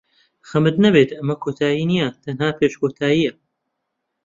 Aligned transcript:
خەمت 0.49 0.75
نەبێت، 0.83 1.09
ئەمە 1.17 1.35
کۆتایی 1.43 1.87
نییە، 1.91 2.07
تەنها 2.23 2.49
پێش 2.59 2.73
کۆتایییە. 2.81 3.31